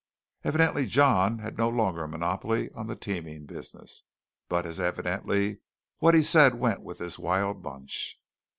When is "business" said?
3.45-4.01